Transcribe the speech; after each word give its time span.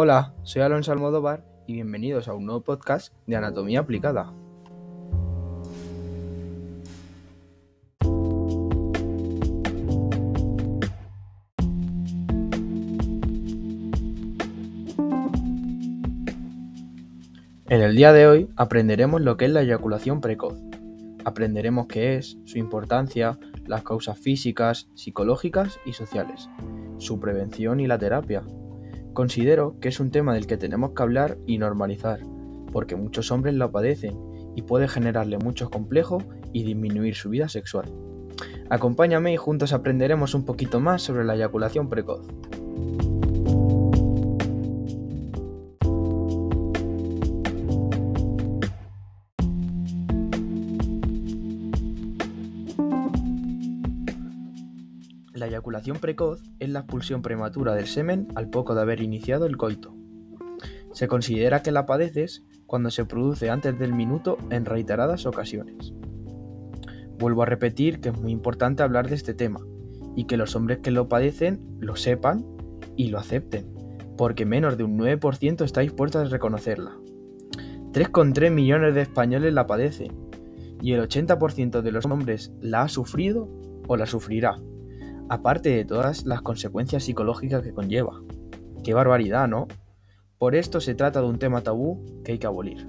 Hola, 0.00 0.32
soy 0.44 0.62
Alonso 0.62 0.92
Almodóvar 0.92 1.44
y 1.66 1.72
bienvenidos 1.72 2.28
a 2.28 2.32
un 2.32 2.46
nuevo 2.46 2.60
podcast 2.60 3.12
de 3.26 3.34
Anatomía 3.34 3.80
Aplicada. 3.80 4.32
En 17.68 17.80
el 17.80 17.96
día 17.96 18.12
de 18.12 18.28
hoy 18.28 18.48
aprenderemos 18.54 19.20
lo 19.20 19.36
que 19.36 19.46
es 19.46 19.50
la 19.50 19.62
eyaculación 19.62 20.20
precoz. 20.20 20.54
Aprenderemos 21.24 21.88
qué 21.88 22.14
es, 22.14 22.38
su 22.44 22.58
importancia, 22.58 23.36
las 23.66 23.82
causas 23.82 24.16
físicas, 24.16 24.88
psicológicas 24.94 25.80
y 25.84 25.92
sociales, 25.94 26.48
su 26.98 27.18
prevención 27.18 27.80
y 27.80 27.88
la 27.88 27.98
terapia. 27.98 28.44
Considero 29.18 29.74
que 29.80 29.88
es 29.88 29.98
un 29.98 30.12
tema 30.12 30.32
del 30.32 30.46
que 30.46 30.56
tenemos 30.56 30.92
que 30.92 31.02
hablar 31.02 31.38
y 31.44 31.58
normalizar, 31.58 32.20
porque 32.70 32.94
muchos 32.94 33.32
hombres 33.32 33.56
lo 33.56 33.72
padecen 33.72 34.16
y 34.54 34.62
puede 34.62 34.86
generarle 34.86 35.38
muchos 35.38 35.70
complejos 35.70 36.22
y 36.52 36.62
disminuir 36.62 37.16
su 37.16 37.28
vida 37.28 37.48
sexual. 37.48 37.92
Acompáñame 38.70 39.32
y 39.32 39.36
juntos 39.36 39.72
aprenderemos 39.72 40.34
un 40.34 40.44
poquito 40.44 40.78
más 40.78 41.02
sobre 41.02 41.24
la 41.24 41.34
eyaculación 41.34 41.88
precoz. 41.88 42.28
Eyaculación 55.48 55.98
precoz 55.98 56.42
es 56.58 56.68
la 56.68 56.80
expulsión 56.80 57.22
prematura 57.22 57.74
del 57.74 57.86
semen 57.86 58.28
al 58.34 58.48
poco 58.48 58.74
de 58.74 58.82
haber 58.82 59.00
iniciado 59.00 59.46
el 59.46 59.56
coito. 59.56 59.94
Se 60.92 61.08
considera 61.08 61.62
que 61.62 61.72
la 61.72 61.86
padeces 61.86 62.44
cuando 62.66 62.90
se 62.90 63.04
produce 63.04 63.50
antes 63.50 63.78
del 63.78 63.92
minuto 63.92 64.38
en 64.50 64.64
reiteradas 64.64 65.26
ocasiones. 65.26 65.92
Vuelvo 67.18 67.42
a 67.42 67.46
repetir 67.46 68.00
que 68.00 68.10
es 68.10 68.20
muy 68.20 68.32
importante 68.32 68.82
hablar 68.82 69.08
de 69.08 69.16
este 69.16 69.34
tema 69.34 69.60
y 70.14 70.24
que 70.24 70.36
los 70.36 70.54
hombres 70.56 70.78
que 70.78 70.90
lo 70.90 71.08
padecen 71.08 71.60
lo 71.80 71.96
sepan 71.96 72.44
y 72.96 73.08
lo 73.08 73.18
acepten, 73.18 73.72
porque 74.16 74.46
menos 74.46 74.76
de 74.76 74.84
un 74.84 74.98
9% 74.98 75.64
está 75.64 75.80
dispuesto 75.80 76.18
a 76.18 76.24
reconocerla. 76.24 76.96
3,3 77.92 78.50
millones 78.50 78.94
de 78.94 79.02
españoles 79.02 79.52
la 79.52 79.66
padecen 79.66 80.12
y 80.80 80.92
el 80.92 81.02
80% 81.02 81.80
de 81.80 81.92
los 81.92 82.04
hombres 82.06 82.52
la 82.60 82.82
ha 82.82 82.88
sufrido 82.88 83.48
o 83.88 83.96
la 83.96 84.06
sufrirá 84.06 84.58
aparte 85.28 85.70
de 85.70 85.84
todas 85.84 86.24
las 86.24 86.42
consecuencias 86.42 87.04
psicológicas 87.04 87.62
que 87.62 87.72
conlleva. 87.72 88.20
Qué 88.82 88.94
barbaridad, 88.94 89.48
¿no? 89.48 89.68
Por 90.38 90.54
esto 90.54 90.80
se 90.80 90.94
trata 90.94 91.20
de 91.20 91.26
un 91.26 91.38
tema 91.38 91.62
tabú 91.62 92.22
que 92.24 92.32
hay 92.32 92.38
que 92.38 92.46
abolir. 92.46 92.86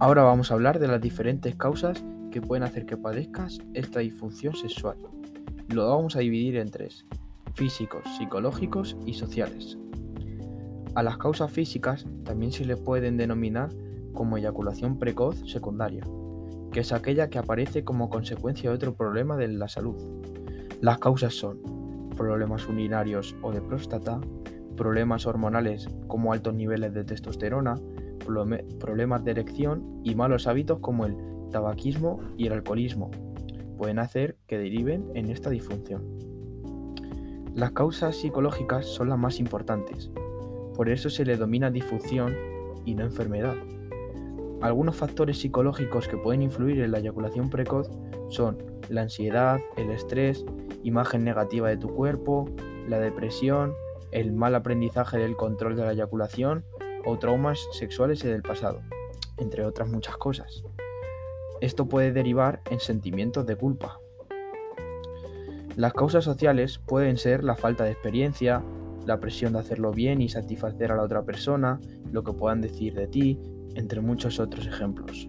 Ahora 0.00 0.22
vamos 0.22 0.50
a 0.50 0.54
hablar 0.54 0.78
de 0.78 0.86
las 0.86 1.00
diferentes 1.00 1.56
causas 1.56 2.02
que 2.30 2.40
pueden 2.40 2.62
hacer 2.62 2.86
que 2.86 2.96
padezcas 2.96 3.58
esta 3.74 3.98
disfunción 3.98 4.54
sexual. 4.54 4.96
Lo 5.68 5.88
vamos 5.88 6.14
a 6.14 6.20
dividir 6.20 6.56
en 6.56 6.70
tres, 6.70 7.04
físicos, 7.58 8.04
psicológicos 8.16 8.96
y 9.04 9.14
sociales. 9.14 9.76
A 10.94 11.02
las 11.02 11.18
causas 11.18 11.50
físicas 11.50 12.06
también 12.24 12.52
se 12.52 12.64
le 12.64 12.76
pueden 12.76 13.16
denominar 13.16 13.70
como 14.12 14.36
eyaculación 14.36 14.96
precoz 14.96 15.42
secundaria, 15.50 16.04
que 16.70 16.80
es 16.80 16.92
aquella 16.92 17.28
que 17.28 17.38
aparece 17.38 17.82
como 17.82 18.10
consecuencia 18.10 18.70
de 18.70 18.76
otro 18.76 18.94
problema 18.94 19.36
de 19.36 19.48
la 19.48 19.66
salud. 19.66 19.96
Las 20.80 20.98
causas 20.98 21.34
son 21.34 21.58
problemas 22.16 22.68
urinarios 22.68 23.34
o 23.42 23.50
de 23.50 23.60
próstata, 23.60 24.20
problemas 24.76 25.26
hormonales 25.26 25.88
como 26.06 26.32
altos 26.32 26.54
niveles 26.54 26.94
de 26.94 27.02
testosterona, 27.02 27.74
problemas 28.78 29.24
de 29.24 29.32
erección 29.32 30.00
y 30.04 30.14
malos 30.14 30.46
hábitos 30.46 30.78
como 30.78 31.06
el 31.06 31.16
tabaquismo 31.50 32.20
y 32.36 32.46
el 32.46 32.52
alcoholismo. 32.52 33.10
Pueden 33.76 33.98
hacer 33.98 34.36
que 34.46 34.58
deriven 34.58 35.10
en 35.14 35.28
esta 35.30 35.50
disfunción. 35.50 36.27
Las 37.58 37.72
causas 37.72 38.14
psicológicas 38.14 38.86
son 38.86 39.08
las 39.08 39.18
más 39.18 39.40
importantes, 39.40 40.12
por 40.76 40.88
eso 40.88 41.10
se 41.10 41.24
le 41.24 41.36
domina 41.36 41.72
disfunción 41.72 42.36
y 42.84 42.94
no 42.94 43.02
enfermedad. 43.02 43.56
Algunos 44.60 44.94
factores 44.94 45.40
psicológicos 45.40 46.06
que 46.06 46.16
pueden 46.16 46.42
influir 46.42 46.80
en 46.80 46.92
la 46.92 47.00
eyaculación 47.00 47.50
precoz 47.50 47.90
son 48.28 48.58
la 48.88 49.00
ansiedad, 49.00 49.58
el 49.76 49.90
estrés, 49.90 50.44
imagen 50.84 51.24
negativa 51.24 51.68
de 51.68 51.78
tu 51.78 51.88
cuerpo, 51.88 52.48
la 52.86 53.00
depresión, 53.00 53.74
el 54.12 54.30
mal 54.30 54.54
aprendizaje 54.54 55.18
del 55.18 55.34
control 55.34 55.74
de 55.74 55.84
la 55.84 55.94
eyaculación 55.94 56.64
o 57.04 57.18
traumas 57.18 57.58
sexuales 57.72 58.22
del 58.22 58.42
pasado, 58.42 58.82
entre 59.36 59.64
otras 59.64 59.88
muchas 59.88 60.16
cosas. 60.16 60.62
Esto 61.60 61.88
puede 61.88 62.12
derivar 62.12 62.60
en 62.70 62.78
sentimientos 62.78 63.46
de 63.46 63.56
culpa, 63.56 63.98
las 65.78 65.92
causas 65.92 66.24
sociales 66.24 66.80
pueden 66.84 67.18
ser 67.18 67.44
la 67.44 67.54
falta 67.54 67.84
de 67.84 67.92
experiencia, 67.92 68.64
la 69.06 69.20
presión 69.20 69.52
de 69.52 69.60
hacerlo 69.60 69.92
bien 69.92 70.20
y 70.20 70.28
satisfacer 70.28 70.90
a 70.90 70.96
la 70.96 71.04
otra 71.04 71.22
persona, 71.22 71.78
lo 72.10 72.24
que 72.24 72.32
puedan 72.32 72.60
decir 72.60 72.94
de 72.94 73.06
ti, 73.06 73.38
entre 73.76 74.00
muchos 74.00 74.40
otros 74.40 74.66
ejemplos. 74.66 75.28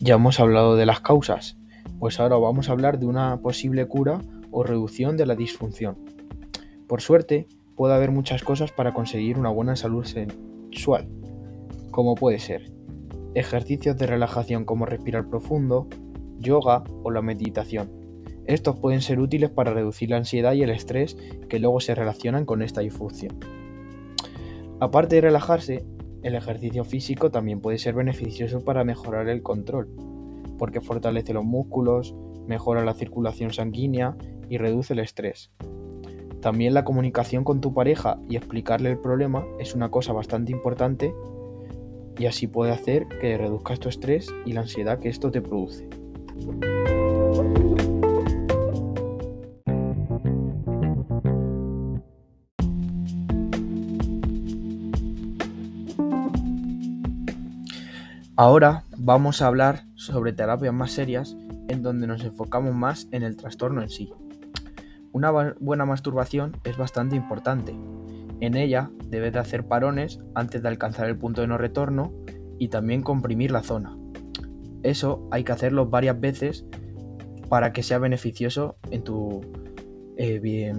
Ya 0.00 0.16
hemos 0.16 0.40
hablado 0.40 0.74
de 0.74 0.86
las 0.86 1.00
causas, 1.02 1.56
pues 2.00 2.18
ahora 2.18 2.36
vamos 2.36 2.68
a 2.68 2.72
hablar 2.72 2.98
de 2.98 3.06
una 3.06 3.36
posible 3.36 3.86
cura 3.86 4.22
o 4.50 4.64
reducción 4.64 5.16
de 5.16 5.26
la 5.26 5.36
disfunción. 5.36 6.17
Por 6.88 7.02
suerte, 7.02 7.46
puede 7.76 7.94
haber 7.94 8.10
muchas 8.10 8.42
cosas 8.42 8.72
para 8.72 8.94
conseguir 8.94 9.38
una 9.38 9.50
buena 9.50 9.76
salud 9.76 10.04
sexual, 10.04 11.06
como 11.90 12.14
puede 12.14 12.38
ser 12.38 12.72
ejercicios 13.34 13.96
de 13.96 14.06
relajación 14.06 14.64
como 14.64 14.86
respirar 14.86 15.28
profundo, 15.28 15.86
yoga 16.38 16.82
o 17.02 17.10
la 17.10 17.22
meditación. 17.22 17.90
Estos 18.46 18.80
pueden 18.80 19.02
ser 19.02 19.20
útiles 19.20 19.50
para 19.50 19.72
reducir 19.72 20.10
la 20.10 20.16
ansiedad 20.16 20.54
y 20.54 20.62
el 20.62 20.70
estrés 20.70 21.16
que 21.48 21.58
luego 21.58 21.80
se 21.80 21.94
relacionan 21.94 22.46
con 22.46 22.62
esta 22.62 22.80
disfunción. 22.80 23.38
Aparte 24.80 25.16
de 25.16 25.20
relajarse, 25.20 25.84
el 26.22 26.34
ejercicio 26.34 26.84
físico 26.84 27.30
también 27.30 27.60
puede 27.60 27.78
ser 27.78 27.94
beneficioso 27.94 28.64
para 28.64 28.82
mejorar 28.82 29.28
el 29.28 29.42
control, 29.42 29.88
porque 30.56 30.80
fortalece 30.80 31.34
los 31.34 31.44
músculos, 31.44 32.14
mejora 32.46 32.84
la 32.84 32.94
circulación 32.94 33.52
sanguínea 33.52 34.16
y 34.48 34.56
reduce 34.56 34.94
el 34.94 35.00
estrés. 35.00 35.52
También 36.40 36.72
la 36.72 36.84
comunicación 36.84 37.42
con 37.42 37.60
tu 37.60 37.74
pareja 37.74 38.18
y 38.28 38.36
explicarle 38.36 38.90
el 38.90 38.98
problema 38.98 39.44
es 39.58 39.74
una 39.74 39.90
cosa 39.90 40.12
bastante 40.12 40.52
importante 40.52 41.12
y 42.16 42.26
así 42.26 42.46
puede 42.46 42.72
hacer 42.72 43.06
que 43.20 43.36
reduzcas 43.36 43.80
tu 43.80 43.88
estrés 43.88 44.28
y 44.44 44.52
la 44.52 44.60
ansiedad 44.60 44.98
que 44.98 45.08
esto 45.08 45.30
te 45.30 45.40
produce. 45.40 45.88
Ahora 58.36 58.84
vamos 58.96 59.42
a 59.42 59.48
hablar 59.48 59.82
sobre 59.96 60.32
terapias 60.32 60.72
más 60.72 60.92
serias 60.92 61.36
en 61.66 61.82
donde 61.82 62.06
nos 62.06 62.22
enfocamos 62.22 62.72
más 62.72 63.08
en 63.10 63.24
el 63.24 63.36
trastorno 63.36 63.82
en 63.82 63.90
sí. 63.90 64.12
Una 65.12 65.30
buena 65.58 65.86
masturbación 65.86 66.56
es 66.64 66.76
bastante 66.76 67.16
importante. 67.16 67.74
En 68.40 68.56
ella 68.56 68.90
debes 69.06 69.32
de 69.32 69.38
hacer 69.38 69.66
parones 69.66 70.20
antes 70.34 70.62
de 70.62 70.68
alcanzar 70.68 71.08
el 71.08 71.18
punto 71.18 71.40
de 71.40 71.46
no 71.46 71.58
retorno 71.58 72.12
y 72.58 72.68
también 72.68 73.02
comprimir 73.02 73.50
la 73.50 73.62
zona. 73.62 73.96
Eso 74.82 75.26
hay 75.30 75.44
que 75.44 75.52
hacerlo 75.52 75.86
varias 75.86 76.20
veces 76.20 76.66
para 77.48 77.72
que 77.72 77.82
sea 77.82 77.98
beneficioso 77.98 78.76
en 78.90 79.02
tu 79.02 79.40
eh, 80.16 80.72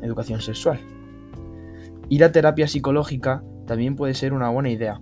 educación 0.00 0.40
sexual. 0.40 0.78
Ir 2.08 2.24
a 2.24 2.32
terapia 2.32 2.68
psicológica 2.68 3.42
también 3.66 3.96
puede 3.96 4.14
ser 4.14 4.32
una 4.32 4.50
buena 4.50 4.70
idea, 4.70 5.00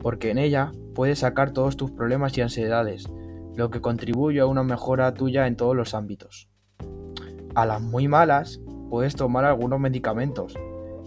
porque 0.00 0.30
en 0.30 0.38
ella 0.38 0.72
puedes 0.94 1.20
sacar 1.20 1.52
todos 1.52 1.76
tus 1.76 1.90
problemas 1.90 2.36
y 2.36 2.42
ansiedades, 2.42 3.08
lo 3.56 3.70
que 3.70 3.80
contribuye 3.80 4.40
a 4.40 4.46
una 4.46 4.62
mejora 4.62 5.14
tuya 5.14 5.46
en 5.46 5.56
todos 5.56 5.76
los 5.76 5.94
ámbitos. 5.94 6.48
A 7.54 7.66
las 7.66 7.80
muy 7.80 8.08
malas, 8.08 8.60
puedes 8.90 9.14
tomar 9.14 9.44
algunos 9.44 9.78
medicamentos, 9.78 10.58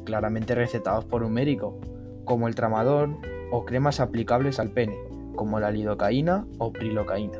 claramente 0.06 0.56
recetados 0.56 1.04
por 1.04 1.24
un 1.24 1.34
médico, 1.34 1.78
como 2.24 2.48
el 2.48 2.56
tramador 2.56 3.10
o 3.52 3.66
cremas 3.66 4.00
aplicables 4.00 4.58
al 4.58 4.72
pene, 4.72 4.98
como 5.36 5.60
la 5.60 5.72
lidocaína 5.72 6.48
o 6.58 6.72
prilocaína. 6.72 7.40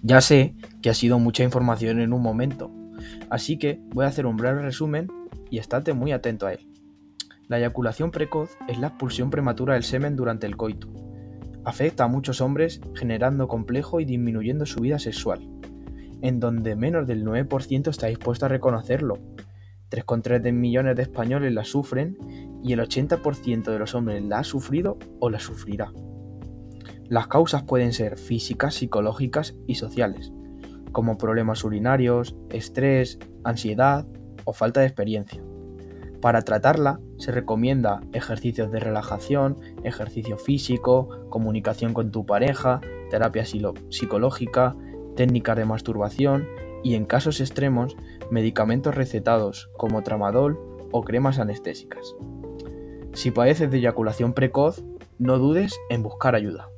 Ya 0.00 0.22
sé 0.22 0.54
que 0.80 0.88
ha 0.88 0.94
sido 0.94 1.18
mucha 1.18 1.44
información 1.44 2.00
en 2.00 2.14
un 2.14 2.22
momento, 2.22 2.70
así 3.28 3.58
que 3.58 3.78
voy 3.90 4.06
a 4.06 4.08
hacer 4.08 4.24
un 4.24 4.38
breve 4.38 4.62
resumen 4.62 5.08
y 5.50 5.58
estate 5.58 5.92
muy 5.92 6.12
atento 6.12 6.46
a 6.46 6.52
él. 6.52 6.66
La 7.48 7.58
eyaculación 7.58 8.10
precoz 8.10 8.56
es 8.68 8.78
la 8.78 8.88
expulsión 8.88 9.30
prematura 9.30 9.74
del 9.74 9.84
semen 9.84 10.16
durante 10.16 10.46
el 10.46 10.56
coito. 10.56 10.88
Afecta 11.64 12.04
a 12.04 12.08
muchos 12.08 12.40
hombres 12.40 12.80
generando 12.94 13.48
complejo 13.48 14.00
y 14.00 14.04
disminuyendo 14.04 14.66
su 14.66 14.80
vida 14.80 14.98
sexual, 14.98 15.48
en 16.22 16.40
donde 16.40 16.74
menos 16.74 17.06
del 17.06 17.24
9% 17.24 17.88
está 17.88 18.08
dispuesto 18.08 18.46
a 18.46 18.48
reconocerlo. 18.48 19.18
3,3 19.90 20.52
millones 20.52 20.96
de 20.96 21.02
españoles 21.02 21.52
la 21.52 21.64
sufren 21.64 22.18
y 22.64 22.72
el 22.72 22.80
80% 22.80 23.64
de 23.70 23.78
los 23.78 23.94
hombres 23.94 24.24
la 24.24 24.40
ha 24.40 24.44
sufrido 24.44 24.98
o 25.20 25.30
la 25.30 25.38
sufrirá. 25.38 25.92
Las 27.08 27.28
causas 27.28 27.62
pueden 27.62 27.92
ser 27.92 28.18
físicas, 28.18 28.74
psicológicas 28.74 29.54
y 29.68 29.76
sociales, 29.76 30.32
como 30.90 31.18
problemas 31.18 31.62
urinarios, 31.62 32.34
estrés, 32.50 33.20
ansiedad 33.44 34.06
o 34.46 34.54
falta 34.54 34.80
de 34.80 34.86
experiencia. 34.86 35.42
Para 36.22 36.40
tratarla 36.40 36.98
se 37.18 37.30
recomienda 37.30 38.00
ejercicios 38.14 38.72
de 38.72 38.80
relajación, 38.80 39.58
ejercicio 39.84 40.38
físico, 40.38 41.10
comunicación 41.28 41.92
con 41.92 42.10
tu 42.10 42.24
pareja, 42.24 42.80
terapia 43.10 43.44
psicológica, 43.44 44.74
técnicas 45.14 45.56
de 45.56 45.66
masturbación 45.66 46.48
y 46.82 46.94
en 46.94 47.04
casos 47.04 47.40
extremos 47.40 47.96
medicamentos 48.30 48.94
recetados 48.94 49.68
como 49.76 50.02
tramadol 50.02 50.58
o 50.90 51.02
cremas 51.02 51.38
anestésicas. 51.38 52.14
Si 53.12 53.30
padeces 53.30 53.70
de 53.70 53.78
eyaculación 53.78 54.32
precoz, 54.32 54.84
no 55.18 55.38
dudes 55.38 55.78
en 55.90 56.02
buscar 56.02 56.34
ayuda. 56.34 56.68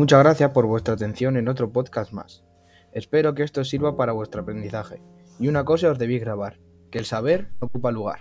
Muchas 0.00 0.20
gracias 0.20 0.52
por 0.52 0.64
vuestra 0.64 0.94
atención 0.94 1.36
en 1.36 1.46
otro 1.46 1.72
podcast 1.72 2.10
más. 2.14 2.42
Espero 2.90 3.34
que 3.34 3.42
esto 3.42 3.62
sirva 3.64 3.98
para 3.98 4.12
vuestro 4.12 4.40
aprendizaje. 4.40 5.02
Y 5.38 5.46
una 5.46 5.66
cosa 5.66 5.90
os 5.90 5.98
debéis 5.98 6.22
grabar, 6.22 6.58
que 6.90 6.96
el 6.96 7.04
saber 7.04 7.50
ocupa 7.60 7.90
lugar. 7.90 8.20